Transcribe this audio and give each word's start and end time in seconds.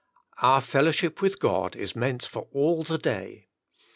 Our 0.41 0.61
fellowship 0.61 1.21
with 1.21 1.39
God 1.39 1.75
is 1.75 1.95
meant 1.95 2.25
for 2.25 2.47
all 2.53 2.81
the 2.81 2.97
day. 2.97 3.49